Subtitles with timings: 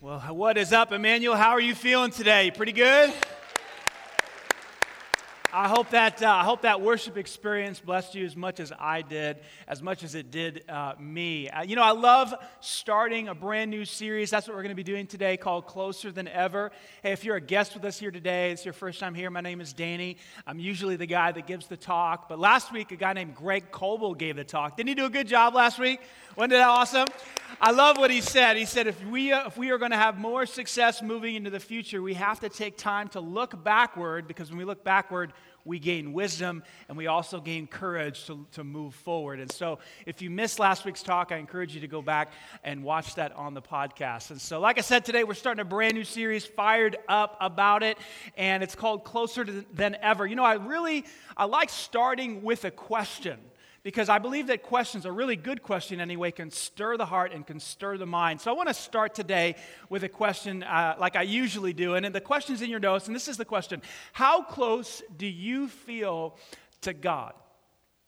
[0.00, 1.34] Well, what is up, Emmanuel?
[1.34, 2.50] How are you feeling today?
[2.50, 3.12] Pretty good?
[5.56, 9.02] I hope that uh, I hope that worship experience blessed you as much as I
[9.02, 9.36] did,
[9.68, 11.48] as much as it did uh, me.
[11.48, 14.30] Uh, you know, I love starting a brand new series.
[14.30, 16.72] That's what we're going to be doing today, called Closer Than Ever.
[17.04, 19.30] Hey, if you're a guest with us here today, it's your first time here.
[19.30, 20.16] My name is Danny.
[20.44, 23.70] I'm usually the guy that gives the talk, but last week a guy named Greg
[23.70, 24.76] Coble gave the talk.
[24.76, 26.00] Didn't he do a good job last week?
[26.34, 27.06] Wasn't that awesome?
[27.60, 28.56] I love what he said.
[28.56, 31.50] He said, if we, uh, if we are going to have more success moving into
[31.50, 35.32] the future, we have to take time to look backward because when we look backward,
[35.64, 39.40] we gain wisdom and we also gain courage to, to move forward.
[39.40, 42.32] And so, if you missed last week's talk, I encourage you to go back
[42.62, 44.30] and watch that on the podcast.
[44.30, 47.82] And so, like I said, today we're starting a brand new series, fired up about
[47.82, 47.98] it,
[48.36, 50.26] and it's called Closer Than Ever.
[50.26, 51.04] You know, I really
[51.36, 53.38] I like starting with a question
[53.84, 57.46] because I believe that questions, a really good question anyway, can stir the heart and
[57.46, 58.40] can stir the mind.
[58.40, 59.56] So I want to start today
[59.90, 61.94] with a question uh, like I usually do.
[61.94, 63.82] And the question's in your notes, and this is the question
[64.14, 66.36] How close do you feel
[66.80, 67.34] to God?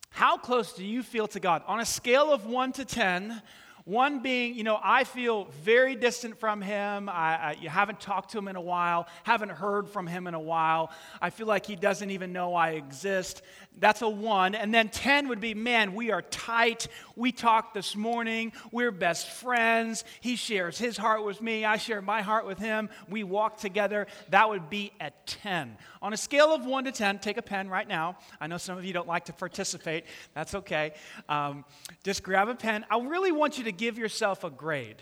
[0.08, 1.62] How close do you feel to God?
[1.66, 3.42] On a scale of 1 to 10,
[3.86, 7.08] one being, you know, I feel very distant from him.
[7.08, 10.34] I, I, you haven't talked to him in a while, haven't heard from him in
[10.34, 10.90] a while.
[11.22, 13.42] I feel like he doesn't even know I exist.
[13.78, 14.54] That's a one.
[14.54, 16.88] And then 10 would be, man, we are tight.
[17.14, 18.52] We talked this morning.
[18.72, 20.02] We're best friends.
[20.20, 21.64] He shares his heart with me.
[21.64, 22.88] I share my heart with him.
[23.08, 24.06] We walk together.
[24.30, 25.76] That would be at 10.
[26.02, 28.16] On a scale of 1 to 10, take a pen right now.
[28.40, 30.06] I know some of you don't like to participate.
[30.34, 30.94] That's okay.
[31.28, 31.64] Um,
[32.02, 32.84] just grab a pen.
[32.90, 34.96] I really want you to give yourself a grade.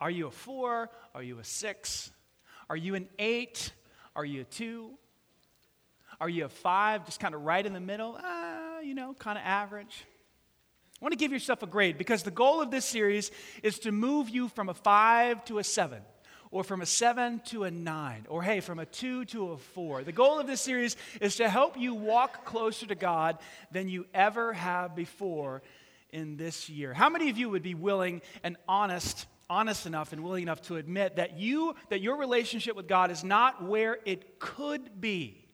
[0.00, 0.90] Are you a 4?
[1.14, 2.10] Are you a 6?
[2.68, 3.72] Are you an 8?
[4.16, 4.90] Are you a 2?
[6.20, 8.16] Are you a five, just kind of right in the middle?
[8.16, 10.04] Uh, you know, kind of average.
[11.00, 13.30] I want to give yourself a grade because the goal of this series
[13.62, 16.02] is to move you from a five to a seven,
[16.50, 20.04] or from a seven to a nine, or hey, from a two to a four.
[20.04, 23.38] The goal of this series is to help you walk closer to God
[23.72, 25.62] than you ever have before
[26.14, 26.94] in this year.
[26.94, 29.26] How many of you would be willing and honest?
[29.50, 33.22] honest enough and willing enough to admit that you that your relationship with God is
[33.22, 35.44] not where it could be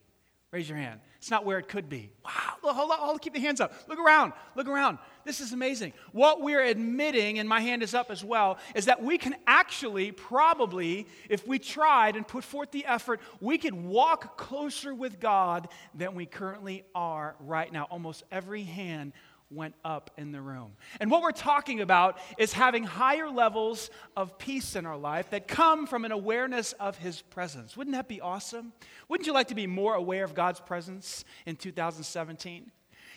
[0.53, 0.99] Raise your hand.
[1.19, 2.11] It's not where it could be.
[2.25, 3.73] Wow, hold on, hold on, keep the hands up.
[3.87, 4.99] Look around, look around.
[5.25, 5.93] This is amazing.
[6.11, 10.11] What we're admitting, and my hand is up as well, is that we can actually,
[10.11, 15.69] probably, if we tried and put forth the effort, we could walk closer with God
[15.95, 17.87] than we currently are right now.
[17.89, 19.13] Almost every hand
[19.51, 20.73] went up in the room.
[21.01, 25.49] And what we're talking about is having higher levels of peace in our life that
[25.49, 27.77] come from an awareness of His presence.
[27.77, 28.73] Wouldn't that be awesome?
[29.09, 32.71] Wouldn't you like to be more aware of God's presence in 2017?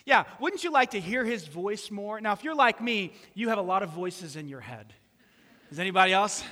[0.05, 2.19] Yeah, wouldn't you like to hear His voice more?
[2.19, 4.93] Now, if you're like me, you have a lot of voices in your head.
[5.72, 6.43] Is anybody else?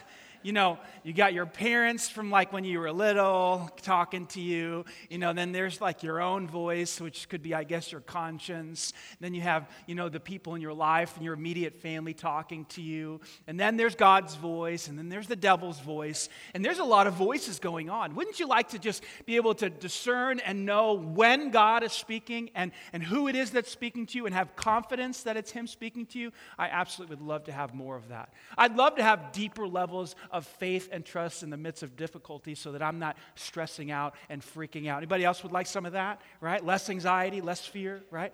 [0.43, 4.85] You know, you got your parents from like when you were little talking to you.
[5.09, 8.93] You know, then there's like your own voice, which could be, I guess, your conscience.
[9.19, 12.65] Then you have, you know, the people in your life and your immediate family talking
[12.65, 13.21] to you.
[13.47, 14.87] And then there's God's voice.
[14.87, 16.29] And then there's the devil's voice.
[16.53, 18.15] And there's a lot of voices going on.
[18.15, 22.51] Wouldn't you like to just be able to discern and know when God is speaking
[22.55, 25.67] and, and who it is that's speaking to you and have confidence that it's Him
[25.67, 26.31] speaking to you?
[26.57, 28.33] I absolutely would love to have more of that.
[28.57, 32.55] I'd love to have deeper levels of faith and trust in the midst of difficulty
[32.55, 34.97] so that I'm not stressing out and freaking out.
[34.97, 36.63] Anybody else would like some of that, right?
[36.63, 38.33] Less anxiety, less fear, right?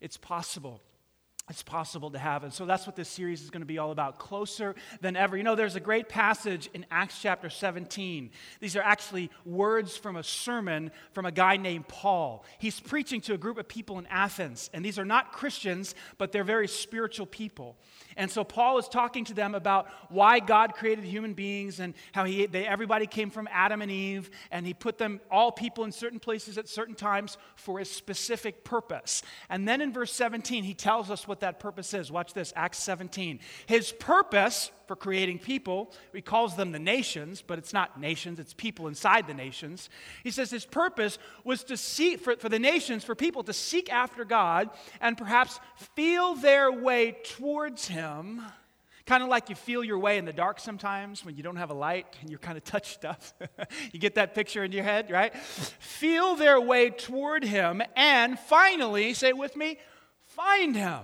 [0.00, 0.80] It's possible
[1.50, 2.44] it's possible to have.
[2.44, 5.36] And so that's what this series is going to be all about closer than ever.
[5.36, 8.30] You know, there's a great passage in Acts chapter 17.
[8.60, 12.44] These are actually words from a sermon from a guy named Paul.
[12.58, 16.30] He's preaching to a group of people in Athens, and these are not Christians, but
[16.30, 17.76] they're very spiritual people.
[18.16, 22.24] And so Paul is talking to them about why God created human beings and how
[22.24, 25.92] he, they, everybody came from Adam and Eve, and he put them, all people, in
[25.92, 29.22] certain places at certain times for a specific purpose.
[29.48, 32.10] And then in verse 17, he tells us what that purpose is.
[32.10, 33.40] Watch this, Acts 17.
[33.66, 38.52] His purpose for creating people, he calls them the nations, but it's not nations, it's
[38.52, 39.88] people inside the nations.
[40.22, 43.90] He says his purpose was to seek, for, for the nations, for people to seek
[43.90, 44.68] after God
[45.00, 45.60] and perhaps
[45.96, 48.42] feel their way towards him
[49.06, 51.70] kind of like you feel your way in the dark sometimes when you don't have
[51.70, 53.32] a light and you're kind of touch stuff.
[53.92, 55.34] you get that picture in your head, right?
[55.34, 59.78] Feel their way toward Him and finally, say it with me,
[60.26, 61.00] find Him.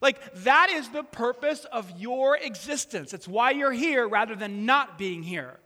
[0.00, 3.12] Like, that is the purpose of your existence.
[3.12, 5.60] It's why you're here rather than not being here.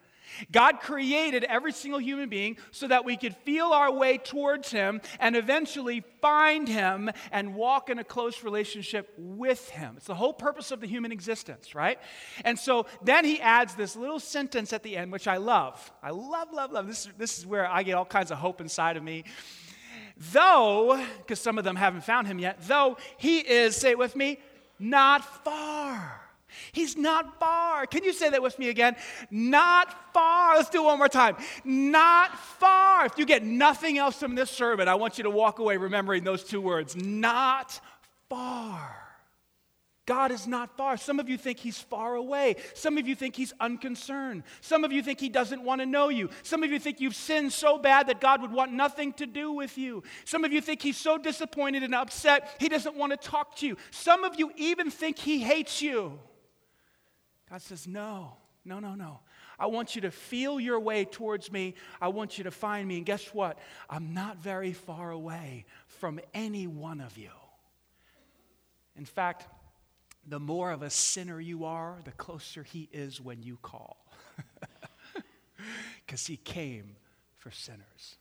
[0.51, 5.01] God created every single human being so that we could feel our way towards Him
[5.21, 9.95] and eventually find Him and walk in a close relationship with Him.
[9.97, 11.99] It's the whole purpose of the human existence, right?
[12.45, 15.93] And so then He adds this little sentence at the end, which I love.
[16.03, 16.87] I love, love, love.
[16.87, 19.25] This, this is where I get all kinds of hope inside of me.
[20.17, 24.15] Though, because some of them haven't found Him yet, though He is, say it with
[24.17, 24.39] me,
[24.79, 26.21] not far.
[26.73, 27.87] He's not far.
[27.87, 28.97] Can you say that with me again?
[29.31, 30.57] Not far.
[30.57, 31.37] Let's do it one more time.
[31.65, 33.07] Not far.
[33.07, 36.23] If you get nothing else from this sermon, I want you to walk away remembering
[36.23, 36.95] those two words.
[36.95, 37.81] Not
[38.29, 39.04] far.
[40.06, 40.99] God is not far.
[40.99, 42.56] Some of you think he's far away.
[42.75, 44.43] Some of you think he's unconcerned.
[44.61, 46.29] Some of you think he doesn't want to know you.
[46.43, 49.53] Some of you think you've sinned so bad that God would want nothing to do
[49.53, 50.03] with you.
[50.27, 53.67] Some of you think he's so disappointed and upset he doesn't want to talk to
[53.67, 53.79] you.
[53.91, 56.19] Some of you even think he hates you.
[57.49, 59.21] God says, No, no, no, no.
[59.59, 61.77] I want you to feel your way towards me.
[62.01, 62.99] I want you to find me.
[62.99, 63.59] And guess what?
[63.89, 67.31] I'm not very far away from any one of you.
[68.97, 69.47] In fact,
[70.26, 74.05] the more of a sinner you are, the closer he is when you call.
[76.05, 76.97] Because he came
[77.38, 78.17] for sinners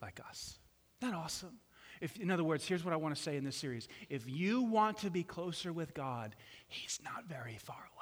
[0.00, 0.58] like us.
[1.00, 1.58] Isn't that awesome?
[2.00, 3.86] If, in other words, here's what I want to say in this series.
[4.08, 6.34] If you want to be closer with God,
[6.68, 7.98] he's not very far away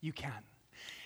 [0.00, 0.42] you can.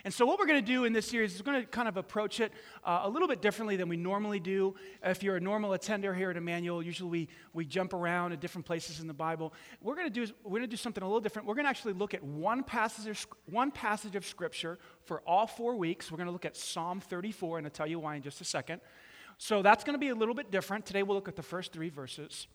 [0.04, 1.86] And so, what we're going to do in this series is we're going to kind
[1.86, 2.52] of approach it
[2.82, 4.74] uh, a little bit differently than we normally do.
[5.04, 8.66] If you're a normal attender here at Emmanuel, usually we, we jump around at different
[8.66, 9.54] places in the Bible.
[9.80, 11.46] We're going to do we're going to do something a little different.
[11.46, 15.46] We're going to actually look at one passage of, one passage of Scripture for all
[15.46, 16.10] four weeks.
[16.10, 18.44] We're going to look at Psalm 34, and I'll tell you why in just a
[18.44, 18.80] second.
[19.38, 20.84] So that's going to be a little bit different.
[20.84, 22.48] Today we'll look at the first three verses.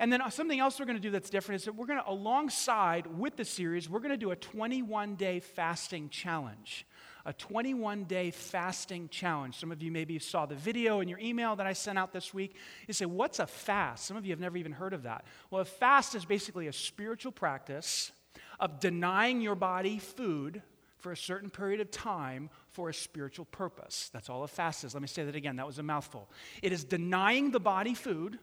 [0.00, 2.08] And then something else we're going to do that's different is that we're going to,
[2.08, 6.86] alongside with the series, we're going to do a 21 day fasting challenge.
[7.26, 9.58] A 21 day fasting challenge.
[9.58, 12.32] Some of you maybe saw the video in your email that I sent out this
[12.32, 12.56] week.
[12.86, 14.06] You say, What's a fast?
[14.06, 15.24] Some of you have never even heard of that.
[15.50, 18.12] Well, a fast is basically a spiritual practice
[18.60, 20.62] of denying your body food
[20.96, 24.10] for a certain period of time for a spiritual purpose.
[24.12, 24.94] That's all a fast is.
[24.94, 25.56] Let me say that again.
[25.56, 26.28] That was a mouthful.
[26.62, 28.38] It is denying the body food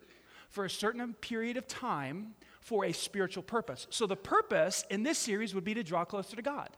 [0.49, 3.87] for a certain period of time for a spiritual purpose.
[3.89, 6.69] So the purpose in this series would be to draw closer to God.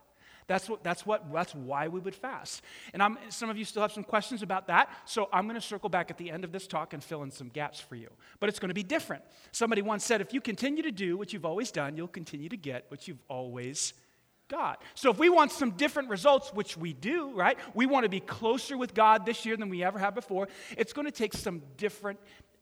[0.48, 2.62] That's what, that's what that's why we would fast.
[2.94, 5.66] And I'm, some of you still have some questions about that, so I'm going to
[5.66, 8.08] circle back at the end of this talk and fill in some gaps for you.
[8.40, 9.22] But it's going to be different.
[9.52, 12.56] Somebody once said, if you continue to do what you've always done, you'll continue to
[12.56, 13.92] get what you've always
[14.48, 14.78] God.
[14.94, 17.58] So if we want some different results, which we do, right?
[17.74, 20.48] We want to be closer with God this year than we ever have before.
[20.78, 22.18] It's going to take some different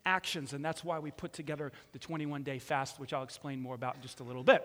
[0.06, 3.74] actions, and that's why we put together the 21 day fast, which I'll explain more
[3.74, 4.64] about in just a little bit.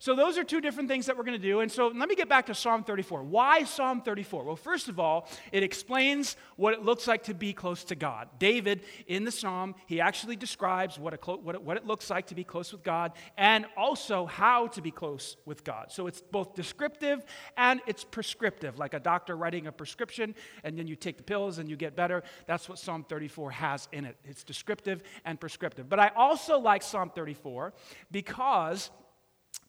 [0.00, 1.58] So, those are two different things that we're going to do.
[1.58, 3.24] And so, let me get back to Psalm 34.
[3.24, 4.44] Why Psalm 34?
[4.44, 8.28] Well, first of all, it explains what it looks like to be close to God.
[8.38, 12.28] David, in the psalm, he actually describes what, clo- what, it, what it looks like
[12.28, 15.90] to be close with God and also how to be close with God.
[15.90, 17.24] So, it's both descriptive
[17.56, 21.58] and it's prescriptive, like a doctor writing a prescription and then you take the pills
[21.58, 22.22] and you get better.
[22.46, 24.16] That's what Psalm 34 has in it.
[24.24, 25.88] It's descriptive and prescriptive.
[25.88, 27.74] But I also like Psalm 34
[28.12, 28.90] because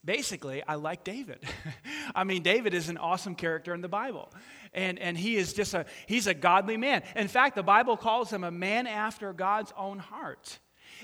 [0.04, 1.44] basically, I like David.
[2.16, 4.32] I mean, David is an awesome character in the Bible.
[4.74, 7.04] And, and he is just a, he's a godly man.
[7.16, 10.60] In fact, the Bible calls him a man after God's own heart.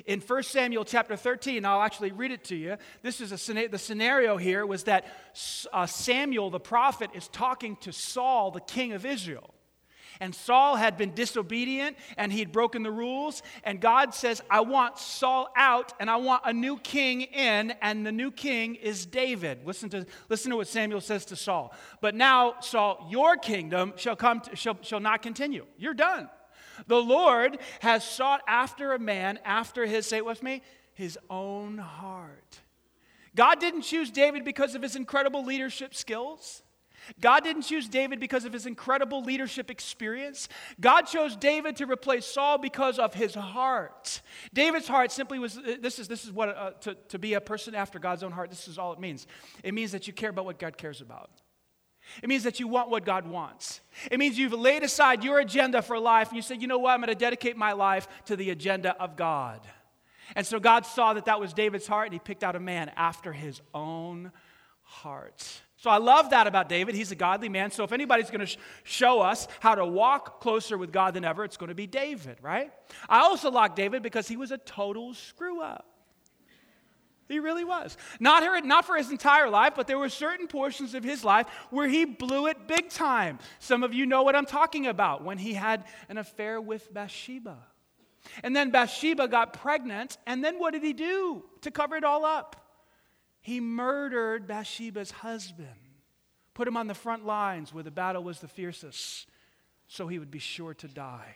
[0.06, 2.77] In 1 Samuel chapter 13, I'll actually read it to you.
[3.01, 5.06] This is a, the scenario here was that
[5.71, 9.53] uh, Samuel the prophet is talking to Saul, the king of Israel.
[10.19, 13.44] And Saul had been disobedient and he'd broken the rules.
[13.64, 17.72] And God says, I want Saul out and I want a new king in.
[17.81, 19.66] And the new king is David.
[19.66, 21.74] Listen to, listen to what Samuel says to Saul.
[22.02, 25.66] But now, Saul, your kingdom shall, come to, shall, shall not continue.
[25.78, 26.30] You're done.
[26.88, 30.62] The Lord has sought after a man after his, say it with me,
[30.94, 32.60] his own heart.
[33.36, 36.64] God didn't choose David because of his incredible leadership skills.
[37.19, 40.47] God didn't choose David because of his incredible leadership experience.
[40.80, 44.21] God chose David to replace Saul because of his heart.
[44.54, 47.76] David's heart simply was this is, this is what uh, to, to be a person
[47.76, 49.28] after God's own heart, this is all it means.
[49.64, 51.30] It means that you care about what God cares about.
[52.21, 53.81] It means that you want what God wants.
[54.12, 56.92] It means you've laid aside your agenda for life and you said, you know what,
[56.92, 59.62] I'm going to dedicate my life to the agenda of God.
[60.35, 62.92] And so God saw that that was David's heart and he picked out a man
[62.95, 64.31] after his own
[64.81, 65.62] heart.
[65.78, 66.96] So I love that about David.
[66.96, 67.70] He's a godly man.
[67.70, 71.26] So if anybody's going to sh- show us how to walk closer with God than
[71.26, 72.72] ever, it's going to be David, right?
[73.10, 75.86] I also like David because he was a total screw up.
[77.28, 77.98] He really was.
[78.20, 81.48] Not, her, not for his entire life, but there were certain portions of his life
[81.72, 83.40] where he blew it big time.
[83.60, 87.58] Some of you know what I'm talking about when he had an affair with Bathsheba.
[88.44, 92.26] And then Bathsheba got pregnant, and then what did he do to cover it all
[92.26, 92.65] up?
[93.45, 95.69] He murdered Bathsheba's husband,
[96.56, 99.30] put him on the front lines where the battle was the fiercest,
[99.87, 101.35] so he would be sure to die.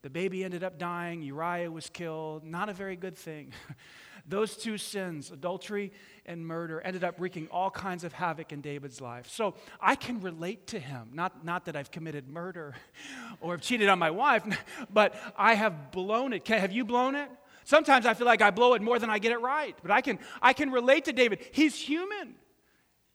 [0.00, 2.42] The baby ended up dying, Uriah was killed.
[2.42, 3.52] Not a very good thing.
[4.26, 5.92] Those two sins, adultery
[6.24, 9.28] and murder, ended up wreaking all kinds of havoc in David's life.
[9.28, 11.10] So I can relate to him.
[11.12, 12.76] Not, not that I've committed murder
[13.42, 14.42] or have cheated on my wife,
[14.90, 16.48] but I have blown it.
[16.48, 17.28] Have you blown it?
[17.66, 20.00] Sometimes I feel like I blow it more than I get it right, but I
[20.00, 21.40] can, I can relate to David.
[21.50, 22.36] He's human.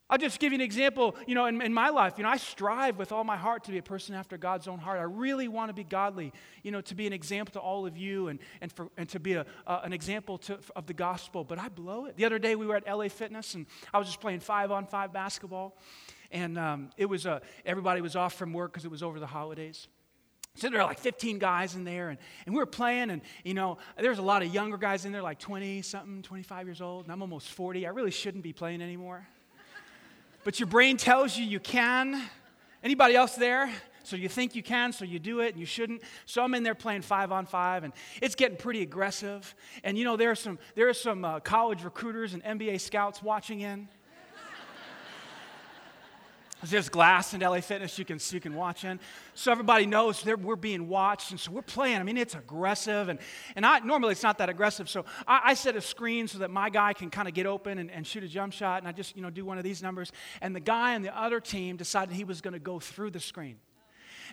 [0.09, 1.15] I'll just give you an example.
[1.25, 3.71] You know, in, in, my life, you know, I strive with all my heart to
[3.71, 4.99] be a person after God's own heart.
[4.99, 7.95] I really want to be godly, you know, to be an example to all of
[7.95, 11.45] you and, and, for, and to be a, uh, an example to, of the gospel.
[11.45, 12.17] But I blow it.
[12.17, 14.85] The other day we were at LA Fitness and I was just playing five on
[14.85, 15.77] five basketball.
[16.29, 19.27] And um, it was, uh, everybody was off from work because it was over the
[19.27, 19.87] holidays.
[20.55, 23.53] So there were like 15 guys in there, and, and we were playing, and you
[23.53, 27.05] know, there's a lot of younger guys in there, like 20 something, 25 years old,
[27.05, 27.87] and I'm almost 40.
[27.87, 29.27] I really shouldn't be playing anymore
[30.43, 32.21] but your brain tells you you can.
[32.83, 33.71] Anybody else there?
[34.03, 36.01] So you think you can, so you do it, and you shouldn't.
[36.25, 39.53] So I'm in there playing five on five, and it's getting pretty aggressive.
[39.83, 43.21] And you know, there are some, there are some uh, college recruiters and NBA scouts
[43.21, 43.87] watching in.
[46.63, 48.99] There's glass in LA Fitness you can, you can watch in.
[49.33, 51.97] So everybody knows we're being watched, and so we're playing.
[51.97, 53.19] I mean, it's aggressive, and,
[53.55, 54.87] and I, normally it's not that aggressive.
[54.87, 57.79] So I, I set a screen so that my guy can kind of get open
[57.79, 59.81] and, and shoot a jump shot, and I just, you know, do one of these
[59.81, 60.11] numbers.
[60.39, 63.19] And the guy on the other team decided he was going to go through the
[63.19, 63.57] screen.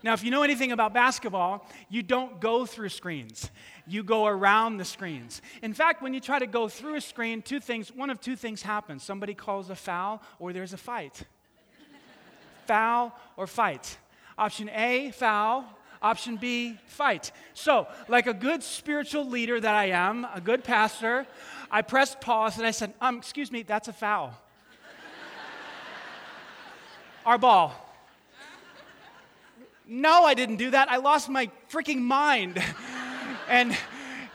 [0.03, 3.51] Now, if you know anything about basketball, you don't go through screens.
[3.87, 5.43] You go around the screens.
[5.63, 8.37] In fact, when you try to go through a screen, two things, one of two
[8.37, 9.03] things happens.
[9.03, 11.25] Somebody calls a foul or there's a fight
[12.69, 13.99] foul or fight.
[14.37, 15.65] Option A, foul.
[16.01, 17.33] Option B, fight.
[17.55, 21.27] So, like a good spiritual leader that I am, a good pastor,
[21.73, 24.33] I pressed pause and I said, um, excuse me, that's a foul.
[27.27, 27.75] Our ball.
[29.89, 30.89] No, I didn't do that.
[30.89, 32.63] I lost my freaking mind.
[33.49, 33.77] and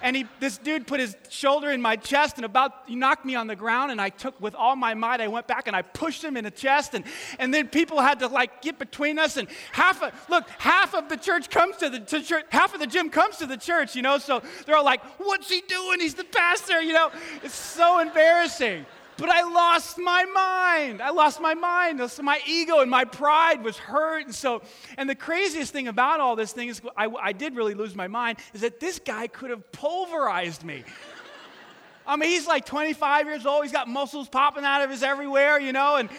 [0.03, 3.33] and he, this dude put his shoulder in my chest and about he knocked me
[3.33, 5.81] on the ground and i took with all my might i went back and i
[5.81, 6.93] pushed him in the chest.
[6.93, 7.05] And,
[7.39, 11.09] and then people had to like get between us and half of look half of
[11.09, 13.95] the church comes to the to church half of the gym comes to the church
[13.95, 14.17] you know?
[14.17, 15.99] So they're all like what's he doing?
[15.99, 17.11] He's the pastor you know?
[17.43, 18.85] It's so embarrassing
[19.17, 21.01] but I lost my mind.
[21.01, 22.09] I lost my mind.
[22.09, 24.25] So my ego and my pride was hurt.
[24.25, 24.61] And so,
[24.97, 28.07] and the craziest thing about all this thing is, I, I did really lose my
[28.07, 30.83] mind, is that this guy could have pulverized me.
[32.07, 33.63] I mean, he's like 25 years old.
[33.63, 36.09] He's got muscles popping out of his everywhere, you know, and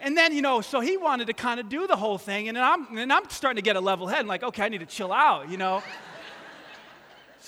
[0.00, 2.56] and then you know, so he wanted to kind of do the whole thing, and
[2.56, 4.20] I'm and I'm starting to get a level head.
[4.20, 5.82] I'm like, okay, I need to chill out, you know.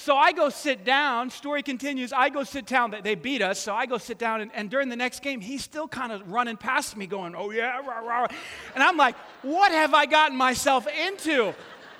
[0.00, 1.28] So I go sit down.
[1.28, 2.10] Story continues.
[2.10, 2.96] I go sit down.
[3.04, 3.60] They beat us.
[3.60, 4.40] So I go sit down.
[4.40, 7.50] And, and during the next game, he's still kind of running past me, going, oh,
[7.50, 8.26] yeah, rah, rah.
[8.74, 11.52] And I'm like, what have I gotten myself into?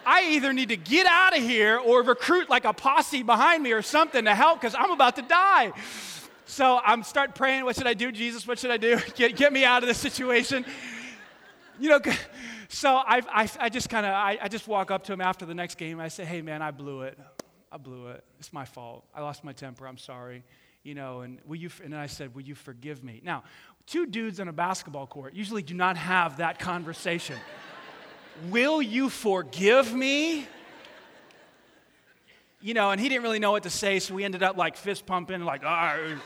[0.07, 3.73] I either need to get out of here or recruit like a posse behind me
[3.73, 5.75] or something to help because I'm about to die.
[6.47, 8.49] So I'm start praying, what should I do, Jesus?
[8.49, 8.99] What should I do?
[9.15, 10.65] Get, get me out of this situation.
[11.79, 12.01] You know,
[12.71, 15.45] so I, I, I just kind of, I, I just walk up to him after
[15.45, 16.01] the next game.
[16.01, 17.19] I say, hey, man, I blew it.
[17.73, 18.25] I blew it.
[18.39, 19.05] It's my fault.
[19.15, 19.87] I lost my temper.
[19.87, 20.43] I'm sorry.
[20.83, 23.21] You know, and will you, and I said, will you forgive me?
[23.23, 23.45] Now,
[23.87, 27.37] two dudes on a basketball court usually do not have that conversation.
[28.51, 30.47] will you forgive me?
[32.63, 34.77] You know, and he didn't really know what to say, so we ended up like
[34.77, 36.19] fist pumping, like, all right.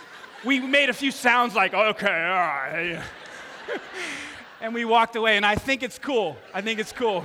[0.45, 3.03] We made a few sounds like, okay, all right.
[4.61, 6.37] and we walked away, and I think it's cool.
[6.53, 7.25] I think it's cool.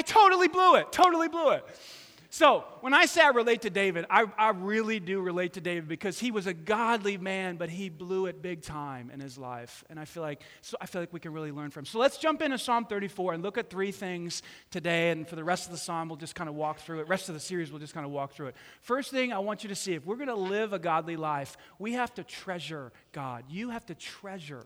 [0.00, 1.62] I totally blew it, totally blew it.
[2.30, 5.88] So, when I say I relate to David, I, I really do relate to David
[5.88, 9.84] because he was a godly man, but he blew it big time in his life.
[9.90, 11.84] And I feel like, so I feel like we can really learn from him.
[11.84, 15.10] So, let's jump into Psalm 34 and look at three things today.
[15.10, 17.08] And for the rest of the psalm, we'll just kind of walk through it.
[17.08, 18.56] Rest of the series, we'll just kind of walk through it.
[18.80, 21.58] First thing I want you to see if we're going to live a godly life,
[21.78, 23.44] we have to treasure God.
[23.50, 24.64] You have to treasure.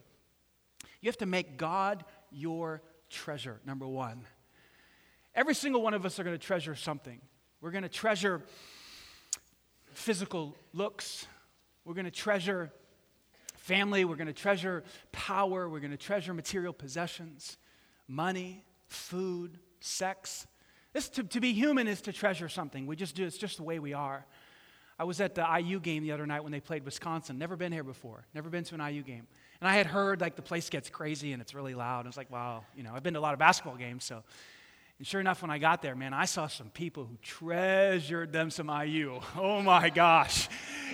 [1.00, 4.24] You have to make God your treasure, number one.
[5.34, 7.20] Every single one of us are going to treasure something.
[7.60, 8.42] We're going to treasure
[9.92, 11.26] physical looks.
[11.84, 12.70] We're going to treasure
[13.56, 14.04] family.
[14.04, 15.68] We're going to treasure power.
[15.68, 17.56] We're going to treasure material possessions,
[18.06, 20.46] money, food, sex.
[20.92, 22.86] This, to, to be human is to treasure something.
[22.86, 24.24] We just do, it's just the way we are.
[24.96, 27.36] I was at the IU game the other night when they played Wisconsin.
[27.36, 28.24] Never been here before.
[28.32, 29.26] Never been to an IU game.
[29.60, 32.06] And I had heard like the place gets crazy and it's really loud.
[32.06, 34.22] I was like, wow, you know, I've been to a lot of basketball games, so
[34.98, 38.50] and sure enough, when I got there, man, I saw some people who treasured them
[38.50, 39.20] some IU.
[39.36, 40.48] Oh my gosh.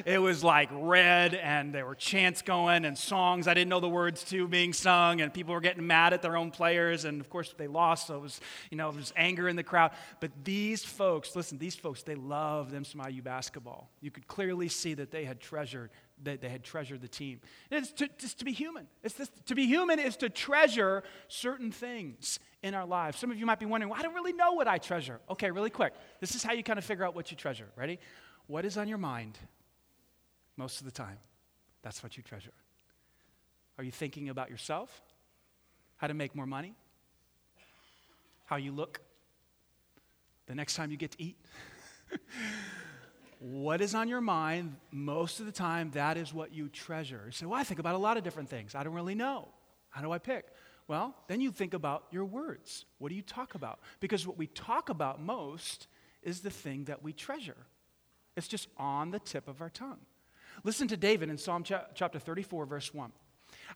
[0.07, 3.89] It was like red, and there were chants going and songs I didn't know the
[3.89, 7.05] words to being sung, and people were getting mad at their own players.
[7.05, 8.41] And of course, they lost, so it was,
[8.71, 9.91] you know, there was anger in the crowd.
[10.21, 13.91] But these folks, listen, these folks, they love them some IU basketball.
[14.01, 15.91] You could clearly see that they had treasured
[16.23, 17.41] that they had treasured the team.
[17.71, 18.87] It's to, just to be human.
[19.03, 23.19] It's this, to be human is to treasure certain things in our lives.
[23.19, 25.21] Some of you might be wondering, well, I don't really know what I treasure.
[25.31, 25.95] Okay, really quick.
[26.21, 27.67] This is how you kind of figure out what you treasure.
[27.77, 27.99] Ready?
[28.47, 29.39] What is on your mind
[30.57, 31.19] most of the time?
[31.83, 32.53] That's what you treasure.
[33.79, 35.03] Are you thinking about yourself?
[35.97, 36.75] How to make more money?
[38.45, 39.01] How you look?
[40.47, 41.37] The next time you get to eat?
[43.39, 47.23] what is on your mind most of the time, that is what you treasure.
[47.27, 48.75] You say, Well, I think about a lot of different things.
[48.75, 49.49] I don't really know.
[49.89, 50.47] How do I pick?
[50.91, 52.85] Well, then you think about your words.
[52.99, 53.79] What do you talk about?
[54.01, 55.87] Because what we talk about most
[56.21, 57.57] is the thing that we treasure.
[58.37, 60.01] It's just on the tip of our tongue.
[60.65, 63.13] Listen to David in Psalm chapter 34, verse 1.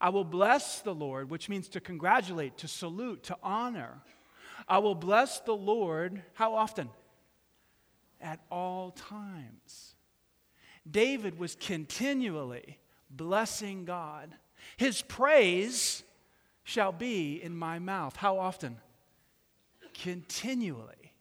[0.00, 4.00] I will bless the Lord, which means to congratulate, to salute, to honor.
[4.66, 6.90] I will bless the Lord, how often?
[8.20, 9.94] At all times.
[10.90, 14.34] David was continually blessing God.
[14.76, 16.02] His praise
[16.64, 18.16] shall be in my mouth.
[18.16, 18.78] How often?
[19.92, 21.12] Continually.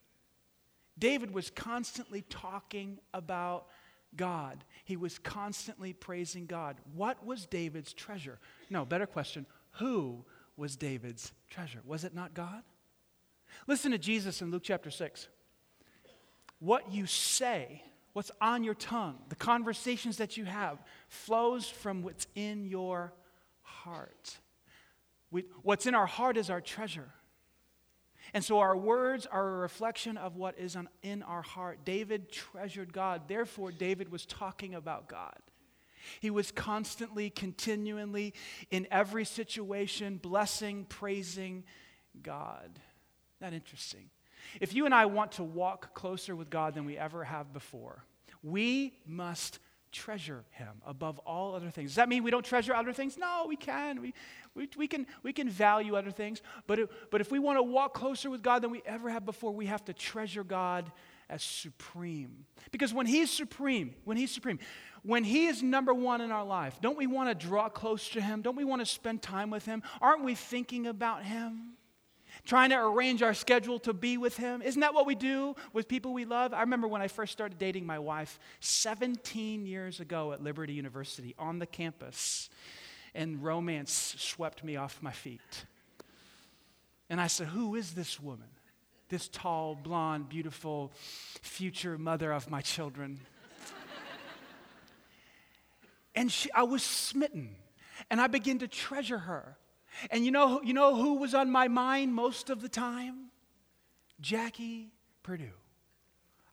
[0.97, 3.67] David was constantly talking about
[4.15, 4.63] God.
[4.85, 6.77] He was constantly praising God.
[6.95, 8.39] What was David's treasure?
[8.69, 9.45] No, better question
[9.77, 10.23] who
[10.55, 11.81] was David's treasure?
[11.85, 12.61] Was it not God?
[13.67, 15.27] Listen to Jesus in Luke chapter 6.
[16.59, 17.83] What you say,
[18.13, 23.13] what's on your tongue, the conversations that you have, flows from what's in your
[23.63, 24.37] heart.
[25.33, 27.09] We, what's in our heart is our treasure.
[28.35, 31.79] And so our words are a reflection of what is on, in our heart.
[31.83, 33.23] David treasured God.
[33.27, 35.37] Therefore, David was talking about God.
[36.19, 38.35] He was constantly, continually,
[38.69, 41.63] in every situation, blessing, praising
[42.21, 42.79] God.
[43.41, 44.09] That interesting?
[44.61, 48.05] If you and I want to walk closer with God than we ever have before,
[48.43, 49.57] we must
[49.93, 51.91] treasure him above all other things.
[51.91, 53.17] Does that mean we don't treasure other things?
[53.17, 54.01] No, we can.
[54.01, 54.13] We,
[54.55, 56.41] we, we can, we can value other things.
[56.67, 59.25] But, it, but if we want to walk closer with God than we ever have
[59.25, 60.91] before, we have to treasure God
[61.29, 62.45] as supreme.
[62.71, 64.59] Because when He's supreme, when He's supreme,
[65.03, 68.21] when He is number one in our life, don't we want to draw close to
[68.21, 68.41] Him?
[68.41, 69.83] Don't we want to spend time with Him?
[70.01, 71.73] Aren't we thinking about Him?
[72.45, 74.61] Trying to arrange our schedule to be with Him.
[74.61, 76.53] Isn't that what we do with people we love?
[76.53, 81.35] I remember when I first started dating my wife 17 years ago at Liberty University
[81.37, 82.49] on the campus,
[83.15, 85.65] and romance swept me off my feet.
[87.09, 88.47] And I said, Who is this woman?
[89.09, 90.91] This tall, blonde, beautiful,
[91.41, 93.19] future mother of my children.
[96.15, 97.55] and she, I was smitten,
[98.09, 99.57] and I began to treasure her.
[100.09, 103.29] And you know, you know who was on my mind most of the time?
[104.19, 105.51] Jackie Purdue.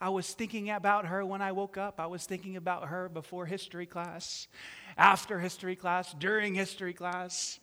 [0.00, 2.00] I was thinking about her when I woke up.
[2.00, 4.48] I was thinking about her before history class,
[4.96, 7.60] after history class, during history class.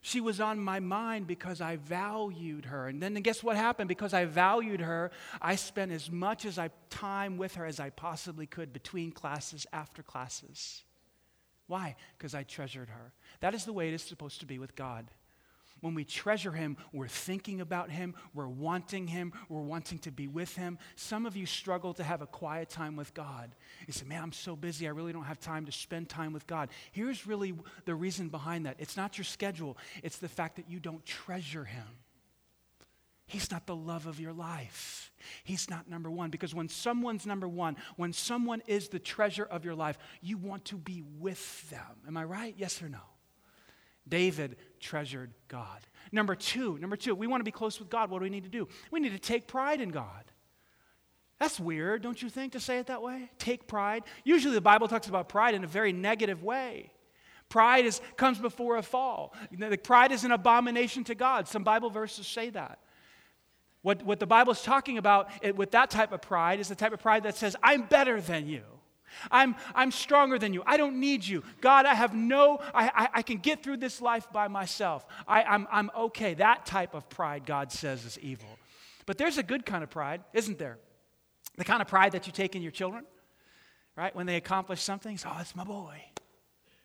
[0.00, 2.88] She was on my mind because I valued her.
[2.88, 3.88] And then guess what happened?
[3.88, 5.10] Because I valued her,
[5.42, 9.66] I spent as much as I time with her as I possibly could between classes,
[9.72, 10.84] after classes.
[11.66, 11.96] Why?
[12.16, 13.12] Because I treasured her.
[13.40, 15.10] That is the way it is supposed to be with God.
[15.80, 20.26] When we treasure Him, we're thinking about Him, we're wanting Him, we're wanting to be
[20.26, 20.78] with Him.
[20.94, 23.54] Some of you struggle to have a quiet time with God.
[23.86, 26.46] You say, Man, I'm so busy, I really don't have time to spend time with
[26.46, 26.70] God.
[26.92, 30.80] Here's really the reason behind that it's not your schedule, it's the fact that you
[30.80, 31.86] don't treasure Him.
[33.26, 35.10] He's not the love of your life.
[35.42, 36.30] He's not number one.
[36.30, 40.64] Because when someone's number one, when someone is the treasure of your life, you want
[40.66, 41.80] to be with them.
[42.06, 42.54] Am I right?
[42.56, 43.00] Yes or no?
[44.08, 45.80] David treasured God.
[46.12, 48.10] Number two, number two, we want to be close with God.
[48.10, 48.68] What do we need to do?
[48.92, 50.24] We need to take pride in God.
[51.40, 53.28] That's weird, don't you think, to say it that way?
[53.38, 54.04] Take pride.
[54.24, 56.92] Usually the Bible talks about pride in a very negative way.
[57.48, 59.34] Pride is, comes before a fall.
[59.82, 61.48] Pride is an abomination to God.
[61.48, 62.78] Some Bible verses say that.
[63.86, 66.74] What, what the Bible is talking about it, with that type of pride is the
[66.74, 68.62] type of pride that says, I'm better than you.
[69.30, 70.64] I'm, I'm stronger than you.
[70.66, 71.44] I don't need you.
[71.60, 75.06] God, I have no, I, I, I can get through this life by myself.
[75.28, 76.34] I, I'm, I'm okay.
[76.34, 78.48] That type of pride, God says, is evil.
[79.06, 80.78] But there's a good kind of pride, isn't there?
[81.56, 83.04] The kind of pride that you take in your children,
[83.94, 84.12] right?
[84.16, 86.02] When they accomplish something, so, oh, that's my boy.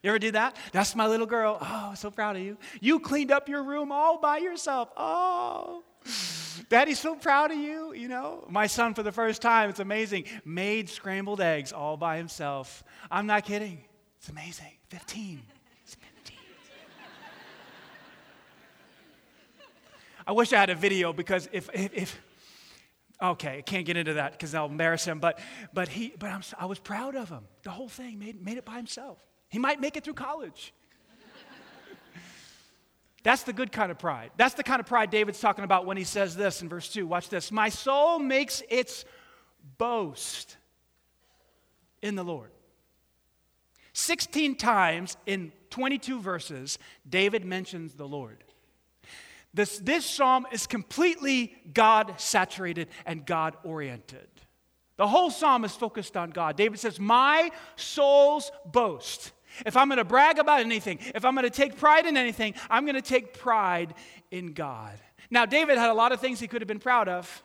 [0.03, 0.55] You ever do that?
[0.71, 1.57] That's my little girl.
[1.59, 2.59] Oh, so proud of you.
[2.79, 4.89] You cleaned up your room all by yourself.
[4.95, 5.81] Oh,
[6.69, 8.45] Daddy's so proud of you, you know.
[8.49, 12.83] My son, for the first time, it's amazing, made scrambled eggs all by himself.
[13.09, 13.83] I'm not kidding.
[14.19, 14.71] It's amazing.
[14.89, 15.41] 15.
[15.83, 16.37] It's 15.
[20.27, 22.21] I wish I had a video because if, if, if
[23.21, 25.39] okay, I can't get into that because I'll embarrass him, but,
[25.73, 27.45] but, he, but I'm, I was proud of him.
[27.63, 29.19] The whole thing made, made it by himself.
[29.49, 30.73] He might make it through college.
[33.23, 34.31] That's the good kind of pride.
[34.37, 37.05] That's the kind of pride David's talking about when he says this in verse 2.
[37.05, 37.51] Watch this.
[37.51, 39.05] My soul makes its
[39.77, 40.57] boast
[42.01, 42.51] in the Lord.
[43.93, 48.43] 16 times in 22 verses, David mentions the Lord.
[49.53, 54.27] This, this psalm is completely God saturated and God oriented.
[54.95, 56.55] The whole psalm is focused on God.
[56.55, 59.31] David says, My soul's boast
[59.65, 62.53] if I'm going to brag about anything, if I'm going to take pride in anything,
[62.69, 63.93] I'm going to take pride
[64.29, 64.99] in God.
[65.29, 67.43] Now, David had a lot of things he could have been proud of.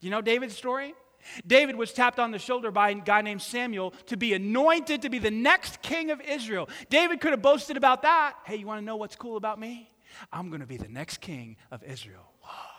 [0.00, 0.94] You know David's story?
[1.46, 5.10] David was tapped on the shoulder by a guy named Samuel to be anointed to
[5.10, 6.68] be the next king of Israel.
[6.88, 8.34] David could have boasted about that.
[8.44, 9.90] Hey, you want to know what's cool about me?
[10.32, 12.32] I'm going to be the next king of Israel.
[12.42, 12.76] Whoa.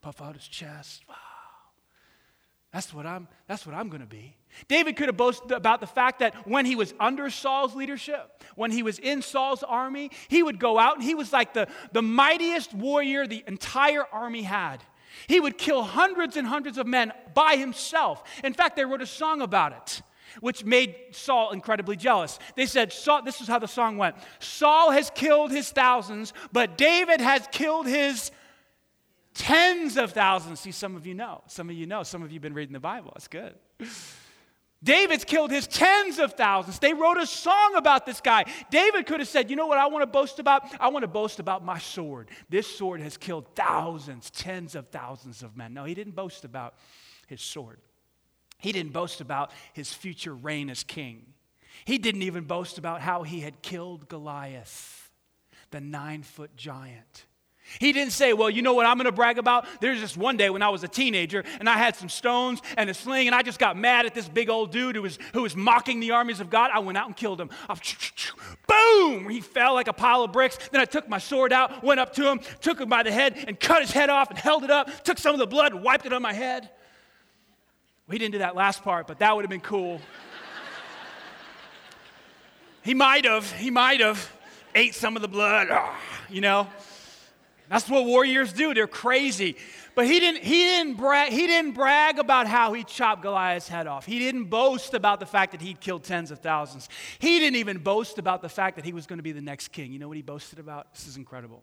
[0.00, 1.04] Puff out his chest.
[2.72, 4.36] That's what I'm, that's what I'm going to be.
[4.68, 8.70] David could have boasted about the fact that when he was under Saul's leadership, when
[8.70, 12.02] he was in Saul's army, he would go out and he was like the, the
[12.02, 14.82] mightiest warrior the entire army had.
[15.26, 18.22] He would kill hundreds and hundreds of men by himself.
[18.44, 20.02] In fact, they wrote a song about it,
[20.40, 22.38] which made Saul incredibly jealous.
[22.54, 26.78] They said, Saul, this is how the song went Saul has killed his thousands, but
[26.78, 28.30] David has killed his
[29.40, 30.60] Tens of thousands.
[30.60, 31.40] See, some of you know.
[31.46, 32.02] Some of you know.
[32.02, 33.12] Some of you have been reading the Bible.
[33.14, 33.54] That's good.
[34.84, 36.78] David's killed his tens of thousands.
[36.78, 38.44] They wrote a song about this guy.
[38.70, 40.64] David could have said, You know what I want to boast about?
[40.78, 42.28] I want to boast about my sword.
[42.50, 45.72] This sword has killed thousands, tens of thousands of men.
[45.72, 46.74] No, he didn't boast about
[47.26, 47.80] his sword.
[48.58, 51.32] He didn't boast about his future reign as king.
[51.86, 55.10] He didn't even boast about how he had killed Goliath,
[55.70, 57.24] the nine foot giant.
[57.78, 59.66] He didn't say, Well, you know what I'm going to brag about?
[59.80, 62.90] There's just one day when I was a teenager and I had some stones and
[62.90, 65.42] a sling and I just got mad at this big old dude who was, who
[65.42, 66.70] was mocking the armies of God.
[66.72, 67.50] I went out and killed him.
[68.66, 69.28] Boom!
[69.28, 70.58] He fell like a pile of bricks.
[70.72, 73.36] Then I took my sword out, went up to him, took him by the head
[73.46, 75.82] and cut his head off and held it up, took some of the blood and
[75.82, 76.70] wiped it on my head.
[78.08, 80.00] We didn't do that last part, but that would have been cool.
[82.82, 84.28] he might have, he might have
[84.74, 85.96] ate some of the blood, ah,
[86.28, 86.66] you know.
[87.70, 88.74] That's what warriors do.
[88.74, 89.56] They're crazy.
[89.94, 93.86] But he didn't, he, didn't brag, he didn't brag about how he chopped Goliath's head
[93.86, 94.04] off.
[94.04, 96.88] He didn't boast about the fact that he'd killed tens of thousands.
[97.20, 99.68] He didn't even boast about the fact that he was going to be the next
[99.68, 99.92] king.
[99.92, 100.92] You know what he boasted about?
[100.94, 101.62] This is incredible.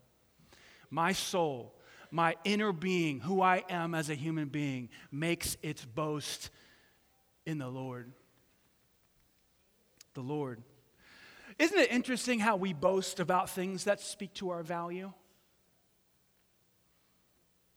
[0.89, 1.75] My soul,
[2.09, 6.51] my inner being, who I am as a human being, makes its boast
[7.45, 8.13] in the Lord.
[10.13, 10.63] The Lord.
[11.59, 15.11] Isn't it interesting how we boast about things that speak to our value?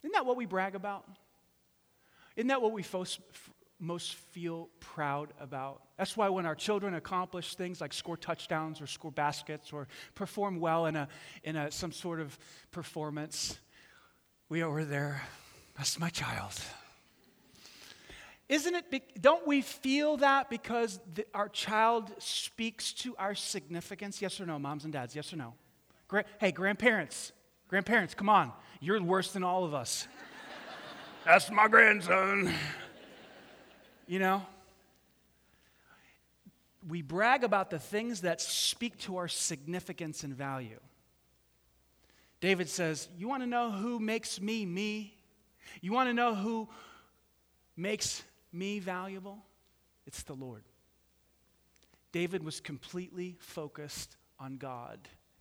[0.03, 1.05] Isn't that what we brag about?
[2.37, 2.85] Isn't that what we
[3.79, 5.83] most feel proud about?
[5.97, 10.61] That's why when our children accomplish things like score touchdowns or score baskets or perform
[10.61, 11.09] well in, a,
[11.45, 12.39] in a, some sort of
[12.71, 13.59] performance,
[14.49, 15.23] we over there,
[15.77, 16.55] that's my child.
[18.49, 24.21] Isn't it, don't we feel that because the, our child speaks to our significance?
[24.21, 25.15] Yes or no, moms and dads?
[25.15, 25.55] Yes or no?
[26.09, 27.31] Gra- hey, grandparents,
[27.69, 28.53] grandparents, come on.
[28.81, 30.09] You're worse than all of us.
[31.27, 32.53] That's my grandson.
[34.07, 34.43] You know?
[36.89, 40.81] We brag about the things that speak to our significance and value.
[42.41, 45.15] David says, You want to know who makes me me?
[45.83, 46.67] You want to know who
[47.77, 49.45] makes me valuable?
[50.07, 50.65] It's the Lord.
[52.13, 54.99] David was completely focused on God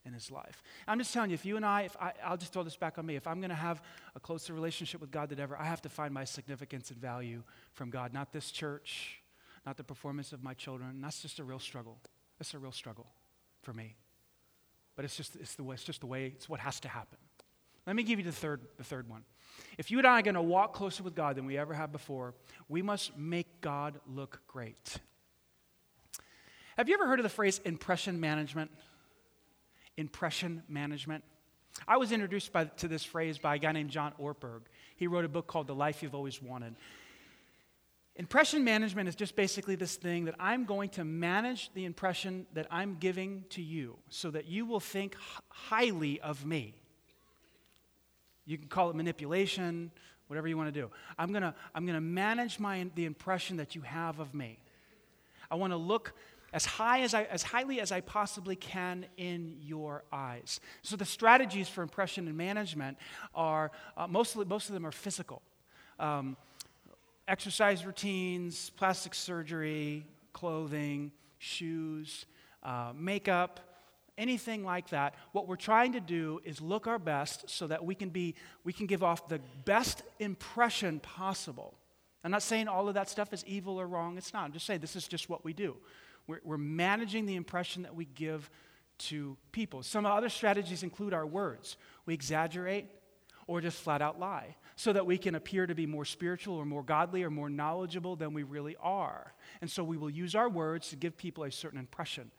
[0.10, 0.62] in his life.
[0.88, 2.98] I'm just telling you, if you and I, if I, I'll just throw this back
[2.98, 3.82] on me, if I'm going to have
[4.16, 7.44] a closer relationship with God than ever, I have to find my significance and value
[7.74, 9.22] from God, not this church,
[9.66, 11.00] not the performance of my children.
[11.02, 12.00] That's just a real struggle.
[12.40, 13.08] It's a real struggle
[13.62, 13.96] for me.
[14.96, 17.20] But it's just, it's the way, it's just the way, it's what has to happen.
[17.86, 19.24] Let me give you the third, the third one.
[19.78, 21.92] If you and I are going to walk closer with God than we ever have
[21.92, 22.34] before,
[22.68, 24.98] we must make God look great.
[26.78, 28.72] Have you ever heard of the phrase impression management?
[30.00, 31.24] Impression management.
[31.88, 34.62] I was introduced by, to this phrase by a guy named John Ortberg.
[34.96, 36.76] He wrote a book called The Life You've Always Wanted.
[38.16, 42.68] Impression management is just basically this thing that I'm going to manage the impression that
[42.72, 45.16] I'm giving to you so that you will think
[45.50, 46.76] highly of me.
[48.46, 49.92] You can call it manipulation,
[50.28, 50.90] whatever you want to do.
[51.18, 54.60] I'm going to I'm going to manage my, the impression that you have of me.
[55.52, 56.14] I want to look
[56.54, 60.60] as high as I, as highly as I possibly can in your eyes.
[60.82, 62.98] So the strategies for impression and management
[63.34, 65.42] are uh, mostly most of them are physical.
[66.00, 66.38] Um,
[67.28, 72.26] exercise routines, plastic surgery, clothing, shoes,
[72.64, 73.60] uh, makeup,
[74.18, 75.16] anything like that.
[75.32, 78.74] What we're trying to do is look our best so that we can be we
[78.74, 81.76] can give off the best impression possible.
[82.24, 84.18] I'm not saying all of that stuff is evil or wrong.
[84.18, 84.44] It's not.
[84.44, 85.78] I'm just saying this is just what we do.
[86.30, 88.52] We're, we're managing the impression that we give
[89.00, 89.82] to people.
[89.82, 91.76] Some other strategies include our words.
[92.06, 92.86] We exaggerate
[93.48, 96.66] or just flat out lie so that we can appear to be more spiritual or
[96.66, 99.34] more godly or more knowledgeable than we really are.
[99.60, 102.30] And so we will use our words to give people a certain impression.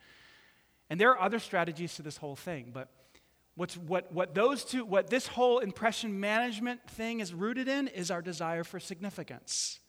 [0.88, 2.90] And there are other strategies to this whole thing, but
[3.56, 8.12] what's, what, what those two, what this whole impression management thing is rooted in is
[8.12, 9.79] our desire for significance.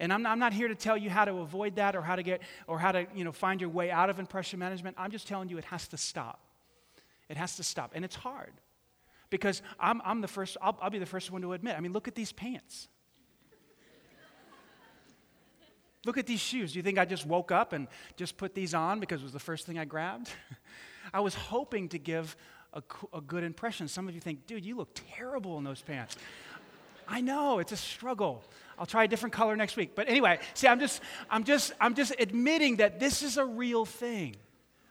[0.00, 2.16] And I'm not, I'm not here to tell you how to avoid that or how
[2.16, 4.96] to get or how to you know find your way out of impression management.
[4.98, 6.40] I'm just telling you it has to stop.
[7.28, 7.92] It has to stop.
[7.94, 8.52] And it's hard.
[9.28, 11.76] Because I'm, I'm the first, I'll, I'll be the first one to admit.
[11.76, 12.88] I mean, look at these pants.
[16.06, 16.72] Look at these shoes.
[16.72, 17.86] Do you think I just woke up and
[18.16, 20.30] just put these on because it was the first thing I grabbed?
[21.14, 22.36] I was hoping to give
[22.72, 22.82] a,
[23.12, 23.86] a, good impression.
[23.86, 26.16] Some of you think, dude, you look terrible in those pants.
[27.10, 28.44] I know, it's a struggle.
[28.78, 29.96] I'll try a different color next week.
[29.96, 33.84] But anyway, see, I'm just, I'm just, I'm just admitting that this is a real
[33.84, 34.36] thing.